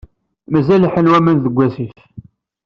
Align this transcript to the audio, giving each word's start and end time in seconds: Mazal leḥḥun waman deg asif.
Mazal 0.51 0.81
leḥḥun 0.83 1.11
waman 1.11 1.37
deg 1.45 1.57
asif. 1.65 1.95